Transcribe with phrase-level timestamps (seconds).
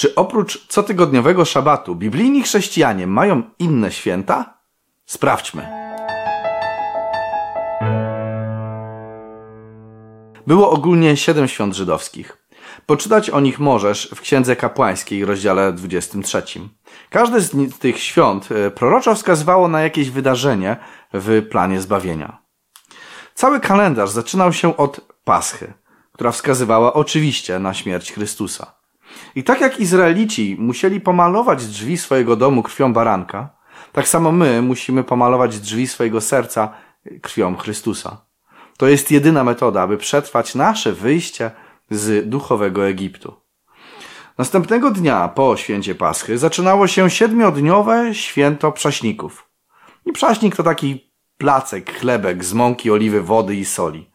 [0.00, 4.58] Czy oprócz cotygodniowego szabatu biblijni chrześcijanie mają inne święta?
[5.06, 5.68] Sprawdźmy.
[10.46, 12.46] Było ogólnie siedem świąt żydowskich.
[12.86, 16.42] Poczytać o nich możesz w Księdze Kapłańskiej, rozdziale 23.
[17.10, 20.76] Każde z tych świąt e, proroczo wskazywało na jakieś wydarzenie
[21.12, 22.38] w planie zbawienia.
[23.34, 25.72] Cały kalendarz zaczynał się od Paschy,
[26.12, 28.79] która wskazywała oczywiście na śmierć Chrystusa.
[29.34, 33.48] I tak jak Izraelici musieli pomalować drzwi swojego domu krwią baranka,
[33.92, 36.72] tak samo my musimy pomalować drzwi swojego serca
[37.22, 38.24] krwią Chrystusa.
[38.76, 41.50] To jest jedyna metoda, aby przetrwać nasze wyjście
[41.90, 43.34] z duchowego Egiptu.
[44.38, 49.48] Następnego dnia po święcie Paschy zaczynało się siedmiodniowe święto prześników.
[50.06, 54.10] I prześnik to taki placek, chlebek z mąki, oliwy, wody i soli.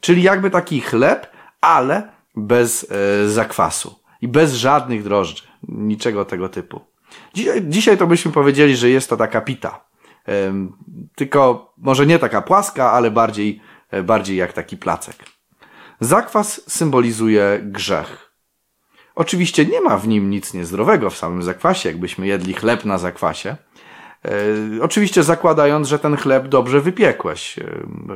[0.00, 5.42] Czyli jakby taki chleb, ale bez e, zakwasu i bez żadnych drożdży.
[5.68, 6.80] Niczego tego typu.
[7.34, 9.86] Dzisiaj, dzisiaj to byśmy powiedzieli, że jest to taka pita.
[11.14, 15.16] Tylko może nie taka płaska, ale bardziej, e, bardziej jak taki placek.
[16.00, 18.32] Zakwas symbolizuje grzech.
[19.14, 23.56] Oczywiście nie ma w nim nic niezdrowego w samym zakwasie, jakbyśmy jedli chleb na zakwasie.
[24.24, 24.30] E,
[24.82, 27.58] oczywiście zakładając, że ten chleb dobrze wypiekłeś.
[27.58, 27.64] E,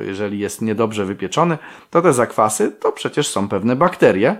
[0.00, 1.58] jeżeli jest niedobrze wypieczony,
[1.90, 4.36] to te zakwasy to przecież są pewne bakterie,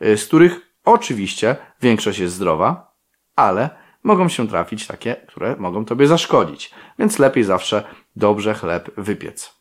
[0.00, 2.94] z których oczywiście większość jest zdrowa,
[3.36, 3.70] ale
[4.02, 6.70] mogą się trafić takie, które mogą tobie zaszkodzić.
[6.98, 7.84] Więc lepiej zawsze
[8.16, 9.54] dobrze chleb wypiec.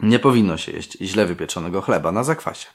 [0.00, 2.68] Nie powinno się jeść źle wypieczonego chleba na zakwasie.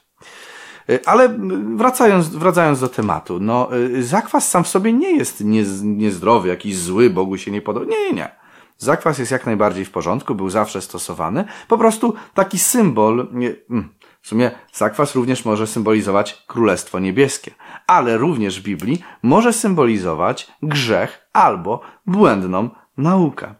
[0.90, 1.38] Y, ale
[1.76, 5.42] wracając, wracając do tematu, no, y, zakwas sam w sobie nie jest
[5.84, 7.86] niezdrowy, jakiś zły, Bogu się nie podoba.
[7.86, 8.42] Nie, nie, nie.
[8.78, 11.44] Zakwas jest jak najbardziej w porządku, był zawsze stosowany.
[11.68, 13.28] Po prostu taki symbol,
[13.70, 17.50] mm, w sumie zakwas również może symbolizować Królestwo Niebieskie,
[17.86, 23.54] ale również w Biblii może symbolizować grzech albo błędną naukę.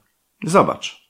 [0.45, 1.03] Zobacz.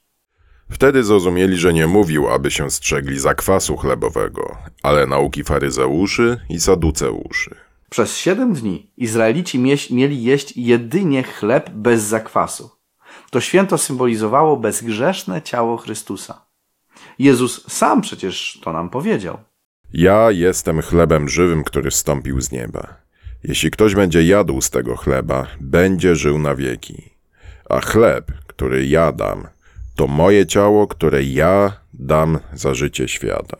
[0.70, 7.56] Wtedy zrozumieli, że nie mówił, aby się strzegli zakwasu chlebowego, ale nauki faryzeuszy i saduceuszy.
[7.90, 9.58] Przez siedem dni Izraelici
[9.90, 12.70] mieli jeść jedynie chleb bez zakwasu.
[13.30, 16.46] To święto symbolizowało bezgrzeszne ciało Chrystusa.
[17.22, 19.38] Jezus sam przecież to nam powiedział.
[19.92, 22.94] Ja jestem chlebem żywym, który stąpił z nieba.
[23.44, 27.10] Jeśli ktoś będzie jadł z tego chleba, będzie żył na wieki.
[27.70, 29.46] A chleb, który jadam,
[29.96, 33.56] to moje ciało, które ja dam za życie świata.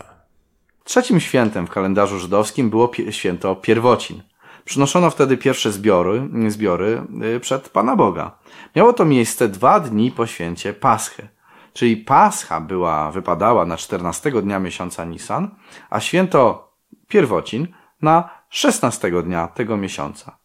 [0.85, 4.23] Trzecim świętem w kalendarzu żydowskim było święto pierwocin.
[4.65, 7.03] Przynoszono wtedy pierwsze zbiory, zbiory
[7.37, 8.39] y, przed Pana Boga.
[8.77, 11.29] Miało to miejsce dwa dni po święcie Paschy.
[11.73, 15.55] Czyli Pascha była, wypadała na 14 dnia miesiąca Nisan,
[15.91, 16.73] a święto
[17.09, 17.69] pierwocin
[18.03, 20.39] na 16 dnia tego miesiąca.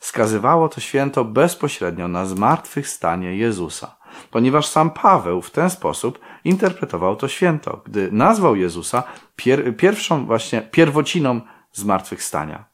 [0.00, 3.96] Skazywało to święto bezpośrednio na zmartwychwstanie Jezusa
[4.30, 9.02] ponieważ sam Paweł w ten sposób interpretował to święto, gdy nazwał Jezusa
[9.36, 11.40] pier pierwszą właśnie pierwociną
[11.72, 12.64] zmartwychwstania.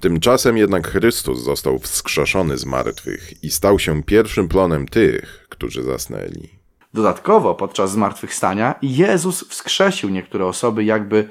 [0.00, 6.61] Tymczasem jednak Chrystus został wskrzeszony z martwych i stał się pierwszym plonem tych, którzy zasnęli.
[6.94, 11.28] Dodatkowo podczas zmartwychwstania Jezus wskrzesił niektóre osoby jakby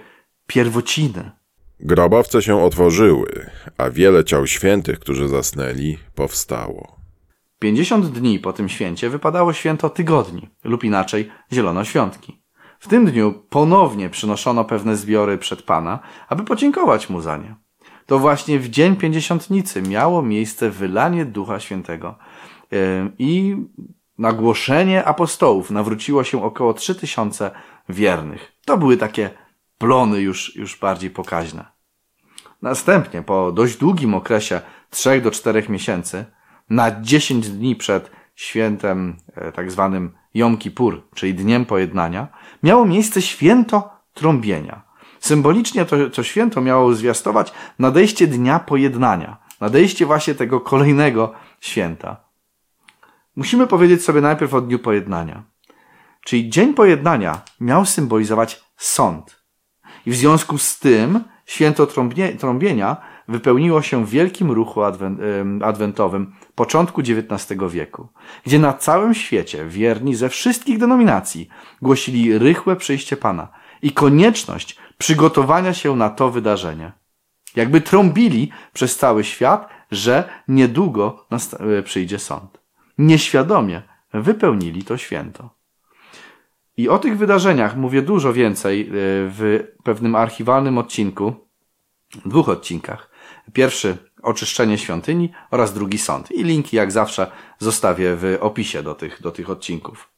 [0.48, 1.32] pierwociny.
[1.80, 6.96] Grobowce się otworzyły, a wiele ciał świętych, którzy zasnęli, powstało.
[7.60, 12.42] 50 dni po tym święcie wypadało święto tygodni, lub inaczej zielonoświątki.
[12.80, 16.00] W tym dniu ponownie przynoszono pewne zbiory przed Pana,
[16.30, 17.56] aby podziękować Mu za nie.
[18.06, 22.18] To właśnie w dzień pięćdziesiątnicy miało miejsce wylanie Ducha Świętego
[23.18, 23.58] i
[24.22, 27.52] nagłoszenie apostołów nawróciło się około 3000
[27.90, 28.52] wiernych.
[28.66, 29.30] To były takie
[29.78, 31.66] plony już, już bardziej pokaźne.
[32.62, 36.26] Następnie, po dość długim okresie 3 do 4 miesięcy,
[36.70, 42.28] na 10 dni przed świętem e, tak zwanym Jom Kippur, czyli Dniem Pojednania,
[42.64, 44.82] miało miejsce święto trąbienia.
[45.20, 52.31] Symbolicznie to, to święto miało zwiastować nadejście Dnia Pojednania, nadejście właśnie tego kolejnego święta.
[53.42, 55.44] Musimy powiedzieć sobie najpierw o Dniu Pojednania.
[56.26, 59.44] Czyli Dzień Pojednania miał symbolizować sąd.
[60.06, 61.88] I w związku z tym święto
[62.40, 62.98] trąbienia
[63.28, 64.82] wypełniło się w wielkim ruchu
[65.64, 68.08] adwentowym początku XIX wieku,
[68.46, 71.50] gdzie na całym świecie wierni ze wszystkich denominacji
[71.82, 73.48] głosili rychłe przyjście Pana
[73.82, 76.92] i konieczność przygotowania się na to wydarzenie.
[77.56, 81.26] Jakby trąbili przez cały świat, że niedługo
[81.60, 82.61] e, przyjdzie sąd.
[82.98, 83.82] Nieświadomie
[84.14, 85.50] wypełnili to święto.
[86.78, 91.34] I o tych wydarzeniach mówię dużo więcej e, w pewnym archiwalnym odcinku,
[92.26, 93.12] dwóch odcinkach
[93.54, 96.32] Pierwszy oczyszczenie świątyni oraz drugi sąd.
[96.32, 100.10] I linki jak zawsze zostawię w opisie do tych, do tych odcinków.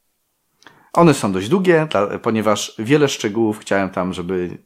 [0.92, 1.86] One są dość długie,
[2.22, 4.58] ponieważ wiele szczegółów chciałem tam, żeby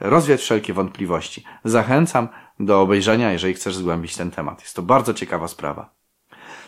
[0.00, 1.44] rozwiać wszelkie wątpliwości.
[1.64, 2.28] Zachęcam
[2.60, 4.60] do obejrzenia, jeżeli chcesz zgłębić ten temat.
[4.60, 5.94] Jest to bardzo ciekawa sprawa.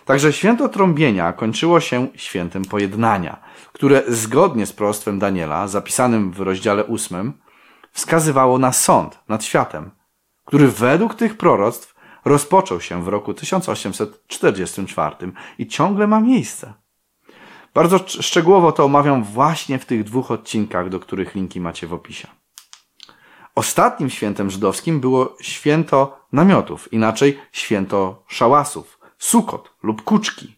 [0.06, 3.41] Także święto trąbienia kończyło się świętem pojednania,
[3.73, 7.32] które zgodnie z proroctwem Daniela, zapisanym w rozdziale ósmym,
[7.93, 9.91] wskazywało na sąd nad światem,
[10.44, 11.94] który według tych proroctw
[12.25, 15.17] rozpoczął się w roku 1844
[15.58, 16.75] i ciągle ma miejsce.
[17.75, 22.29] Bardzo szczegółowo to omawiam właśnie w tych dwóch odcinkach, do których linki macie w opisie.
[23.55, 30.57] Ostatnim świętem żydowskim było święto namiotów, inaczej święto szałasów, sukot lub kuczki.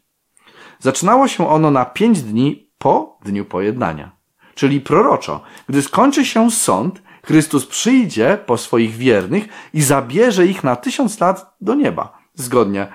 [0.78, 4.10] Zaczynało się ono na pięć dni po dniu pojednania,
[4.54, 5.40] czyli proroczo.
[5.68, 11.56] Gdy skończy się sąd, Chrystus przyjdzie po swoich wiernych i zabierze ich na tysiąc lat
[11.60, 12.86] do nieba, zgodnie e,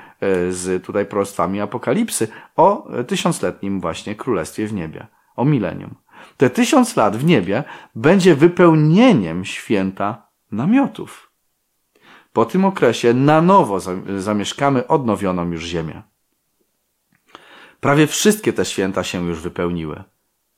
[0.51, 5.95] z tutaj proroctwami Apokalipsy o tysiącletnim właśnie królestwie w niebie, o milenium.
[6.38, 7.63] Te tysiąc lat w niebie
[7.95, 11.32] będzie wypełnieniem święta namiotów.
[12.33, 13.80] Po tym okresie na nowo
[14.18, 16.01] zamieszkamy odnowioną już ziemię.
[17.80, 20.03] Prawie wszystkie te święta się już wypełniły,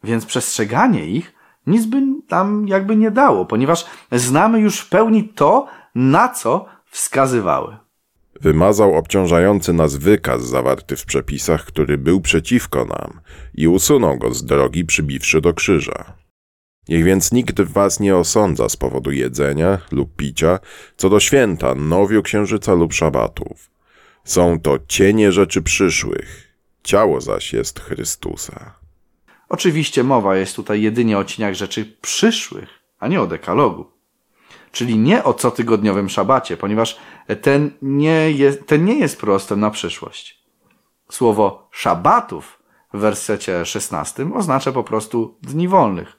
[0.03, 1.33] więc przestrzeganie ich
[1.67, 7.77] nic by tam jakby nie dało, ponieważ znamy już w pełni to, na co wskazywały.
[8.41, 13.19] Wymazał obciążający nas wykaz zawarty w przepisach, który był przeciwko nam
[13.53, 16.24] i usunął go z drogi przybiwszy do krzyża.
[16.89, 20.59] Niech więc nikt was nie osądza z powodu jedzenia lub picia,
[20.97, 23.69] co do święta, nowiu księżyca lub szabatów.
[24.23, 26.53] Są to cienie rzeczy przyszłych,
[26.83, 28.75] ciało zaś jest Chrystusa.
[29.49, 33.85] Oczywiście mowa jest tutaj jedynie o cieniach rzeczy przyszłych, a nie o dekalogu.
[34.71, 36.97] Czyli nie o cotygodniowym szabacie, ponieważ
[37.41, 40.43] ten nie jest, ten nie jest prostem na przyszłość.
[41.09, 42.59] Słowo szabatów
[42.93, 46.14] w wersecie 16 oznacza po prostu dni wolnych,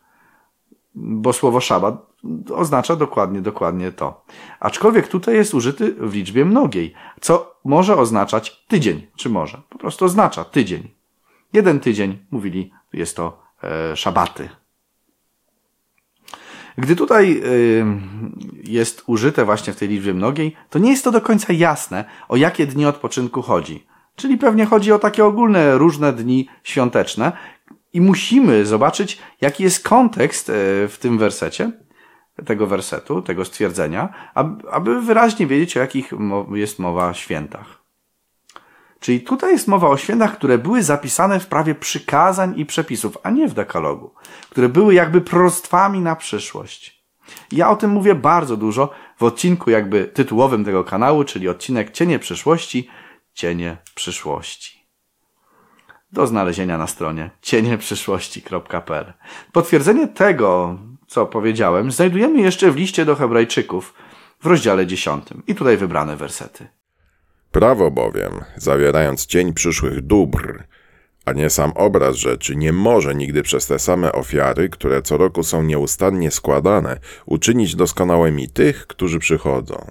[0.97, 2.07] bo słowo szabat
[2.55, 4.25] oznacza dokładnie, dokładnie to.
[4.61, 9.63] Aczkolwiek tutaj jest użyty w liczbie mnogiej, co może oznaczać tydzień, czy może.
[9.69, 10.91] Po prostu oznacza tydzień.
[11.53, 14.49] Jeden tydzień, mówili, jest to e, szabaty.
[16.79, 17.85] Gdy tutaj y,
[18.65, 22.37] jest użyte właśnie w tej liczbie mnogiej, to nie jest to do końca jasne, o
[22.37, 23.87] jakie dni odpoczynku chodzi.
[24.17, 27.33] Czyli pewnie chodzi o takie ogólne, różne dni świąteczne
[27.97, 30.53] i musimy zobaczyć, jaki jest kontekst y,
[30.89, 31.73] w tym wersecie,
[32.47, 34.33] tego wersetu, tego stwierdzenia,
[34.71, 36.13] aby wyraźnie wiedzieć, o jakich
[36.55, 37.83] jest mowa świętach.
[39.01, 43.31] Czyli tutaj jest mowa o świętach, które były zapisane w prawie przykazań i przepisów, a
[43.31, 44.15] nie w dekalogu,
[44.51, 47.07] które były jakby proroctwami na przyszłość.
[47.53, 52.19] Ja o tym mówię bardzo dużo w odcinku jakby tytułowym tego kanału, czyli odcinek Cienie
[52.19, 52.89] przyszłości,
[53.35, 54.76] Cienie przyszłości.
[56.13, 59.13] Do znalezienia na stronie cienieprzyszłości.pl.
[59.53, 63.95] Potwierdzenie tego, co powiedziałem, znajdujemy jeszcze w liście do Hebrajczyków
[64.43, 66.67] w rozdziale 10 i tutaj wybrane wersety.
[67.53, 70.65] Prawo bowiem, zawierając cień przyszłych dóbr,
[71.25, 75.43] a nie sam obraz rzeczy, nie może nigdy przez te same ofiary, które co roku
[75.43, 79.91] są nieustannie składane, uczynić doskonałymi tych, którzy przychodzą.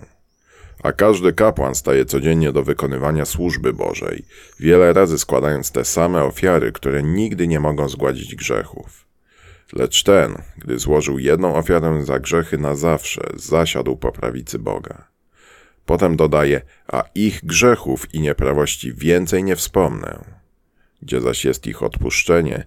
[0.84, 4.26] A każdy kapłan staje codziennie do wykonywania służby Bożej,
[4.60, 9.06] wiele razy składając te same ofiary, które nigdy nie mogą zgładzić grzechów.
[9.74, 15.08] Lecz ten, gdy złożył jedną ofiarę za grzechy na zawsze, zasiadł po prawicy Boga.
[15.86, 20.26] Potem dodaje, a ich grzechów i nieprawości więcej nie wspomnę.
[21.02, 22.66] Gdzie zaś jest ich odpuszczenie,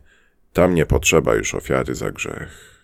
[0.53, 2.79] tam nie potrzeba już ofiary za grzech.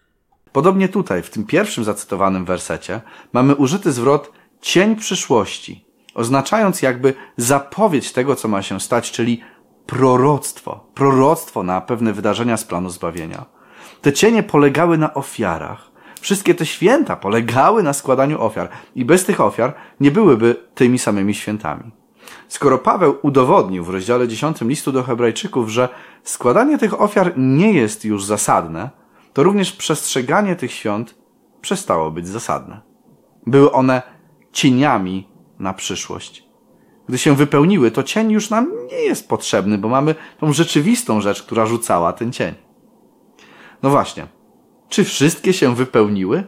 [0.52, 3.00] Podobnie tutaj, w tym pierwszym zacytowanym wersecie,
[3.32, 4.32] mamy użyty zwrot
[4.64, 9.40] cień przyszłości, oznaczając jakby zapowiedź tego, co ma się stać, czyli
[9.86, 13.44] proroctwo, proroctwo na pewne wydarzenia z planu zbawienia.
[14.02, 19.40] Te cienie polegały na ofiarach, Wszystkie te święta polegały na składaniu ofiar i bez tych
[19.40, 21.90] ofiar nie byłyby tymi samymi świętami.
[22.48, 25.88] Skoro Paweł udowodnił w rozdziale 10 listu do Hebrajczyków, że
[26.22, 28.90] składanie tych ofiar nie jest już zasadne,
[29.32, 31.14] to również przestrzeganie tych świąt
[31.60, 32.80] przestało być zasadne.
[33.46, 34.02] Były one
[34.54, 36.44] cieniami na przyszłość.
[37.08, 41.42] Gdy się wypełniły, to cień już nam nie jest potrzebny, bo mamy tą rzeczywistą rzecz,
[41.42, 42.54] która rzucała ten cień.
[43.82, 44.26] No właśnie,
[44.88, 46.44] czy wszystkie się wypełniły?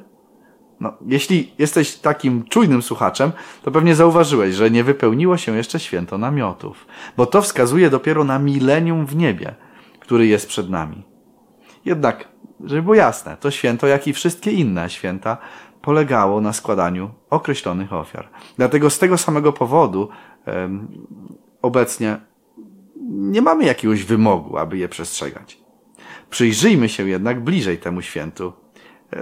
[0.81, 3.33] No, jeśli jesteś takim czujnym słuchaczem,
[3.63, 6.87] to pewnie zauważyłeś, że nie wypełniło się jeszcze święto namiotów,
[7.17, 9.55] bo to wskazuje dopiero na milenium w niebie,
[10.01, 11.03] który jest przed nami.
[11.85, 12.29] Jednak,
[12.65, 15.37] żeby było jasne, to święto, jak i wszystkie inne święta,
[15.87, 18.29] polegało na składaniu określonych ofiar.
[18.57, 20.09] Dlatego z tego samego powodu
[21.63, 22.17] obecnie
[23.11, 25.59] nie mamy jakiegoś wymogu, aby je przestrzegać.
[26.31, 28.53] Przyjrzyjmy się jednak bliżej temu świętu.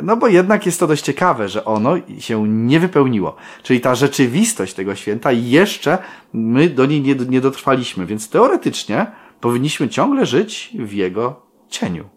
[0.03, 3.37] No bo jednak jest to dość ciekawe, że ono się nie wypełniło.
[3.63, 5.99] Czyli ta rzeczywistość tego święta jeszcze
[6.33, 9.07] my do niej nie, nie dotrwaliśmy, więc teoretycznie
[9.41, 12.14] powinniśmy ciągle żyć w jego cieniu.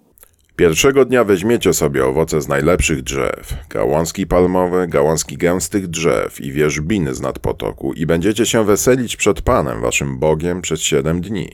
[0.57, 7.15] Pierwszego dnia weźmiecie sobie owoce z najlepszych drzew, gałązki palmowe, gałązki gęstych drzew i wierzbiny
[7.15, 11.49] z nad potoku i będziecie się weselić przed Panem, waszym Bogiem, przez siedem dni.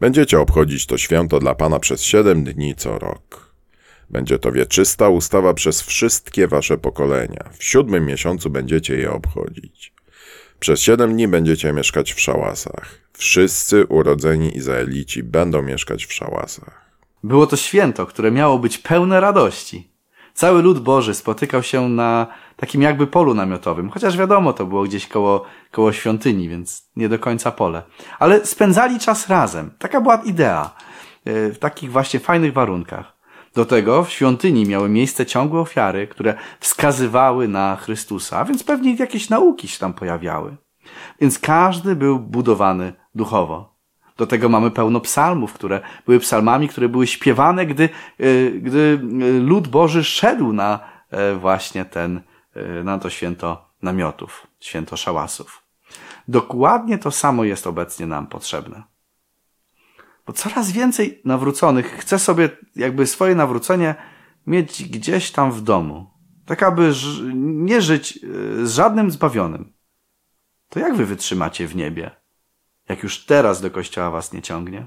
[0.00, 3.54] Będziecie obchodzić to święto dla Pana przez siedem dni co rok.
[4.10, 7.50] Będzie to wieczysta ustawa przez wszystkie wasze pokolenia.
[7.58, 9.92] W siódmym miesiącu będziecie je obchodzić.
[10.60, 12.98] Przez siedem dni będziecie mieszkać w szałasach.
[13.12, 16.85] Wszyscy urodzeni Izraelici będą mieszkać w szałasach.
[17.26, 19.90] Było to święto, które miało być pełne radości.
[20.34, 25.06] Cały lud Boży spotykał się na takim jakby polu namiotowym, chociaż wiadomo, to było gdzieś
[25.06, 27.82] koło, koło świątyni, więc nie do końca pole.
[28.18, 29.70] Ale spędzali czas razem.
[29.78, 30.70] Taka była idea.
[31.24, 33.16] e, W takich właśnie fajnych warunkach.
[33.54, 38.94] Do tego w świątyni miały miejsce ciągłe ofiary, które wskazywały na Chrystusa, a więc pewnie
[38.94, 40.56] jakieś nauki się tam pojawiały.
[41.20, 43.75] Więc każdy był budowany duchowo.
[44.16, 49.26] Do tego mamy pełno psalmów, które były psalmami, które były śpiewane, gdy, e, gdy e,
[49.40, 50.80] lud Boży szedł na
[51.10, 52.20] e, właśnie ten,
[52.84, 55.62] na to święto namiotów, święto szałasów.
[56.28, 58.82] Dokładnie to samo jest obecnie nam potrzebne.
[60.26, 63.94] Bo coraz więcej nawróconych chce sobie jakby swoje nawrócenie
[64.46, 66.10] mieć gdzieś tam w domu.
[66.46, 66.92] Tak aby
[67.34, 68.18] nie żyć
[68.62, 69.72] z żadnym zbawionym.
[70.68, 72.10] To jak wy wytrzymacie w niebie?
[72.88, 74.86] Jak już teraz do kościoła was nie ciągnie?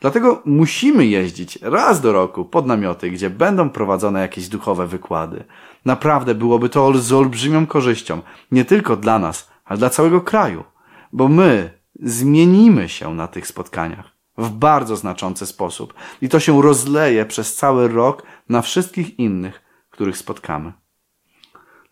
[0.00, 5.44] Dlatego musimy jeździć raz do roku pod namioty, gdzie będą prowadzone jakieś duchowe wykłady.
[5.84, 8.22] Naprawdę byłoby to z olbrzymią korzyścią,
[8.52, 10.64] nie tylko dla nas, ale dla całego kraju,
[11.12, 17.26] bo my zmienimy się na tych spotkaniach w bardzo znaczący sposób i to się rozleje
[17.26, 20.72] przez cały rok na wszystkich innych, których spotkamy.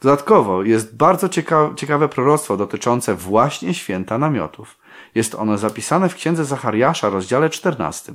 [0.01, 4.79] Dodatkowo jest bardzo cieka ciekawe proroctwo dotyczące właśnie święta namiotów.
[5.17, 8.13] Jest ono zapisane w księdze Zachariasza, rozdziale 14.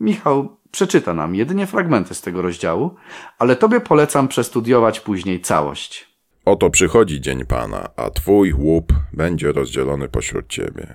[0.00, 2.94] Michał przeczyta nam jedynie fragmenty z tego rozdziału,
[3.38, 6.16] ale tobie polecam przestudiować później całość.
[6.44, 10.94] Oto przychodzi dzień Pana, a twój łup będzie rozdzielony pośród ciebie.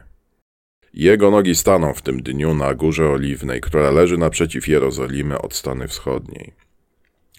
[0.93, 5.87] Jego nogi staną w tym dniu na górze oliwnej, która leży naprzeciw Jerozolimy od strony
[5.87, 6.53] wschodniej.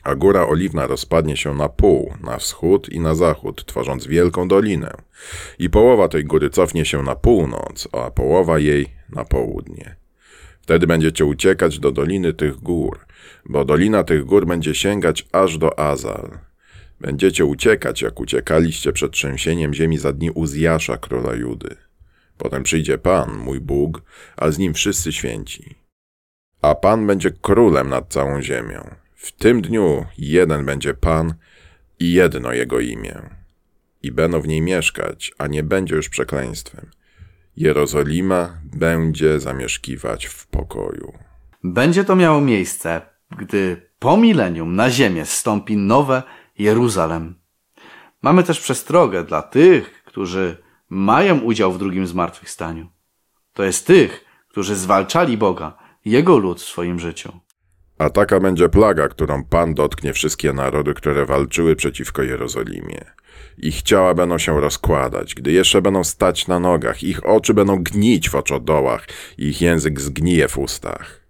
[0.03, 4.95] A góra oliwna rozpadnie się na pół, na wschód i na zachód, tworząc wielką dolinę.
[5.59, 9.97] I połowa tej góry cofnie się na północ, a połowa jej na południe.
[10.61, 13.07] Wtedy będziecie uciekać do doliny tych gór,
[13.47, 16.39] bo dolina tych gór będzie sięgać aż do Azal.
[17.01, 21.77] Będziecie uciekać, jak uciekaliście przed trzęsieniem ziemi za dni Uzjasza, króla Judy.
[22.39, 24.03] Potem przyjdzie Pan, mój Bóg,
[24.37, 25.75] a z nim wszyscy święci.
[26.63, 28.91] A Pan będzie królem nad całą ziemią.
[29.19, 31.35] W tym dniu jeden będzie Pan
[31.99, 33.23] i jedno Jego imię.
[34.03, 36.91] I będą w niej mieszkać, a nie będzie już przekleństwem.
[37.57, 41.13] Jerozolima będzie zamieszkiwać w pokoju.
[41.65, 43.01] Będzie to miało miejsce,
[43.39, 46.23] gdy po milenium na ziemię zstąpi nowe
[46.59, 47.35] Jeruzalem.
[48.23, 52.89] Mamy też przestrogę dla tych, którzy mają udział w drugim zmartwychwstaniu.
[53.53, 57.41] To jest tych, którzy zwalczali Boga, Jego lud w swoim życiu.
[57.99, 63.05] A taka będzie plaga, którą Pan dotknie wszystkie narody, które walczyły przeciwko Jerozolimie.
[63.59, 68.31] Ich ciała będą się rozkładać, gdy jeszcze będą stać na nogach, ich oczy będą gnić
[68.31, 69.07] w oczodołach,
[69.39, 71.21] ich język zgnije w ustach.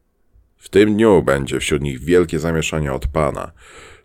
[0.56, 3.52] W tym dniu będzie wśród nich wielkie zamieszanie od Pana,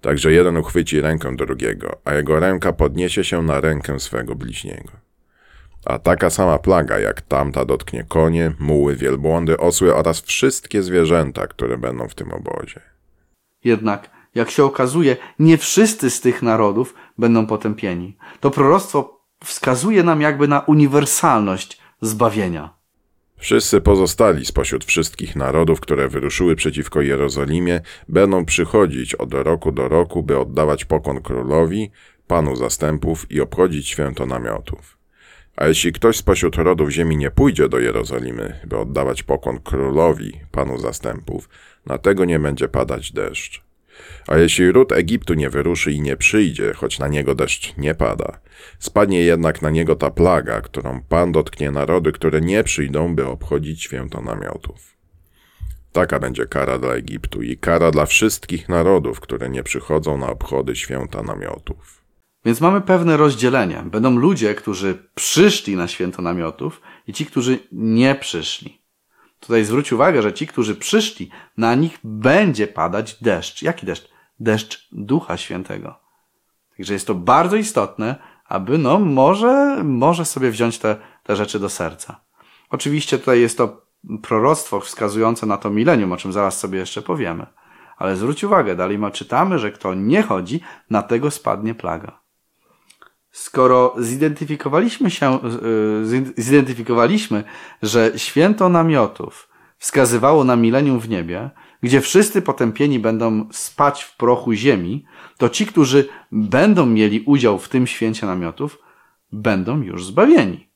[0.02, 5.03] tak że jeden uchwyci rękę drugiego, a jego ręka podniesie się na rękę swego bliźniego.
[5.86, 11.78] A taka sama plaga jak tamta dotknie konie, muły, wielbłądy, osły oraz wszystkie zwierzęta, które
[11.78, 12.82] będą w tym obozie.
[13.64, 18.18] Jednak, jak się okazuje, nie wszyscy z tych narodów będą potępieni.
[18.40, 22.74] To proroctwo wskazuje nam jakby na uniwersalność zbawienia.
[23.38, 30.24] Wszyscy pozostali spośród wszystkich narodów, które wyruszyły przeciwko Jerozolimie, będą przychodzić od roku do roku,
[30.24, 31.92] by oddawać pokłon królowi,
[32.28, 35.03] panu zastępów i obchodzić święto namiotów.
[35.56, 40.78] A jeśli ktoś spośród rodów ziemi nie pójdzie do Jerozolimy, by oddawać pokłon królowi, panu
[40.78, 41.50] zastępów,
[41.86, 43.64] na tego nie będzie padać deszcz.
[44.28, 48.40] A jeśli ród Egiptu nie wyruszy i nie przyjdzie, choć na niego deszcz nie pada,
[48.80, 53.84] spadnie jednak na niego ta plaga, którą Pan dotknie narody, które nie przyjdą, by obchodzić
[53.84, 54.94] święto namiotów.
[55.92, 60.76] Taka będzie kara dla Egiptu i kara dla wszystkich narodów, które nie przychodzą na obchody
[60.76, 62.03] święta namiotów.
[62.46, 63.84] Więc mamy pewne rozdzielenie.
[63.86, 68.82] Będą ludzie, którzy przyszli na święto namiotów i ci, którzy nie przyszli.
[69.40, 73.62] Tutaj zwróć uwagę, że ci, którzy przyszli, na nich będzie padać deszcz.
[73.62, 74.10] Jaki deszcz?
[74.40, 76.00] Deszcz Ducha Świętego.
[76.78, 81.70] Także jest to bardzo istotne, aby no może, może sobie wziąć te, te rzeczy do
[81.70, 82.20] serca.
[82.70, 83.86] Oczywiście tutaj jest to
[84.22, 87.46] proroctwo wskazujące na to milenium, o czym zaraz sobie jeszcze powiemy.
[87.98, 92.23] Ale zwróć uwagę, dalej ma czytamy, że kto nie chodzi, na tego spadnie plaga.
[93.34, 95.40] Skoro zidentyfikowaliśmy się,
[96.38, 97.44] y, zidentyfikowaliśmy,
[97.82, 101.50] że święto namiotów wskazywało na milenium w niebie,
[101.84, 105.06] gdzie wszyscy potępieni będą spać w prochu ziemi,
[105.38, 108.80] to ci, którzy będą mieli udział w tym święcie namiotów,
[109.32, 110.70] będą już zbawieni.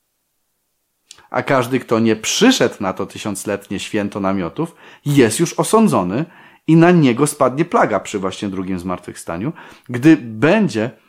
[1.30, 4.74] A każdy, kto nie przyszedł na to tysiącletnie święto namiotów,
[5.06, 6.24] jest już osądzony
[6.66, 9.52] i na niego spadnie plaga przy właśnie drugim zmartwychwstaniu,
[9.88, 11.07] gdy będzie e,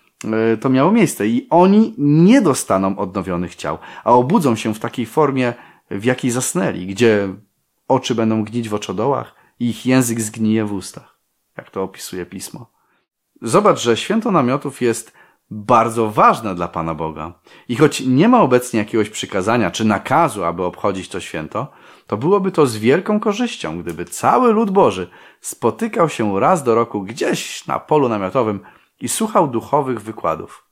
[0.61, 5.53] to miało miejsce i oni nie dostaną odnowionych ciał, a obudzą się w takiej formie,
[5.91, 7.29] w jakiej zasnęli, gdzie
[7.87, 11.19] oczy będą gnić w oczodołach i ich język zgnije w ustach,
[11.57, 12.71] jak to opisuje pismo.
[13.41, 15.13] Zobacz, że święto namiotów jest
[15.51, 17.33] bardzo ważne dla Pana Boga.
[17.67, 21.67] I choć nie ma obecnie jakiegoś przykazania czy nakazu, aby obchodzić to święto,
[22.07, 25.09] to byłoby to z wielką korzyścią, gdyby cały lud Boży
[25.41, 28.59] spotykał się raz do roku gdzieś na polu namiotowym
[28.99, 30.69] i słuchał duchowych wykładów.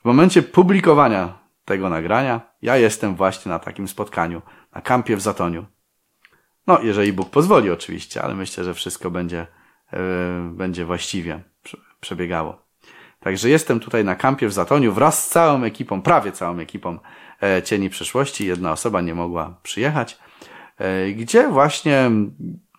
[0.00, 4.42] W momencie publikowania tego nagrania ja jestem właśnie na takim spotkaniu,
[4.74, 5.66] na kampie w Zatoniu.
[6.66, 9.46] No, jeżeli Bóg pozwoli oczywiście, ale myślę, że wszystko będzie,
[9.92, 9.98] yy,
[10.52, 11.42] będzie właściwie
[12.00, 12.64] przebiegało.
[13.20, 16.98] Także jestem tutaj na kampie w Zatoniu wraz z całą ekipą, prawie całą ekipą
[17.42, 18.46] e, Cieni Przyszłości.
[18.46, 20.18] Jedna osoba nie mogła przyjechać,
[20.78, 22.10] e, gdzie właśnie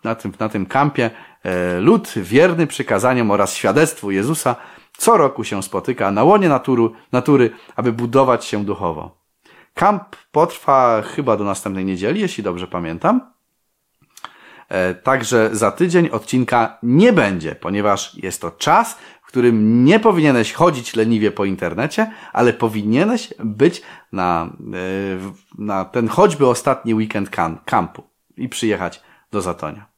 [0.04, 1.10] na tym, na tym kampie
[1.80, 4.56] lud wierny przykazaniom oraz świadectwu Jezusa
[4.98, 9.18] co roku się spotyka na łonie natury, natury aby budować się duchowo.
[9.74, 13.22] Kamp potrwa chyba do następnej niedzieli, jeśli dobrze pamiętam.
[15.04, 18.98] Także za tydzień odcinka nie będzie, ponieważ jest to czas,
[19.36, 23.82] którym nie powinieneś chodzić leniwie po internecie, ale powinieneś być
[24.12, 27.30] na, e, na ten choćby ostatni weekend
[27.66, 28.04] kampu
[28.38, 29.95] i przyjechać do Zatonia.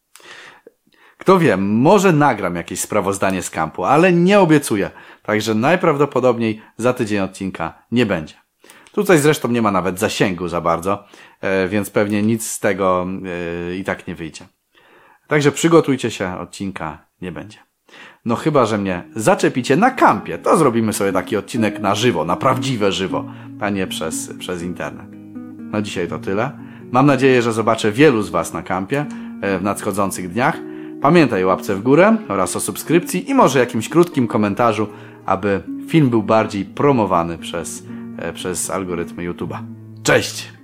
[1.17, 4.91] Kto wie, może nagram jakieś sprawozdanie z kampu, ale nie obiecuję.
[5.23, 8.35] Także najprawdopodobniej za tydzień odcinka nie będzie.
[8.91, 11.03] Tutaj zresztą nie ma nawet zasięgu za bardzo,
[11.41, 13.07] e, więc pewnie nic z tego
[13.71, 14.45] e, i tak nie wyjdzie.
[15.27, 17.57] Także przygotujcie się, odcinka nie będzie.
[18.25, 22.35] No chyba, że mnie zaczepicie na kampie, to zrobimy sobie taki odcinek na żywo, na
[22.35, 23.25] prawdziwe żywo,
[23.59, 25.07] a nie przez, przez internet.
[25.71, 26.51] Na dzisiaj to tyle.
[26.91, 29.05] Mam nadzieję, że zobaczę wielu z Was na kampie
[29.41, 30.57] e, w nadchodzących dniach.
[31.01, 34.87] Pamiętaj łapce w górę oraz o subskrypcji i może jakimś krótkim komentarzu,
[35.25, 37.83] aby film był bardziej promowany przez,
[38.17, 39.57] e, przez algorytmy YouTube'a.
[40.03, 40.56] Cześć!